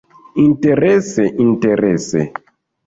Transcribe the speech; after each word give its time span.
Interese, 0.47 1.23
interese. 1.47 2.21